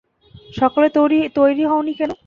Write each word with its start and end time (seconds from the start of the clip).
সকালে 0.53 0.87
তৈরি 1.35 1.63
হওনি 1.65 1.93
কেন? 1.99 2.11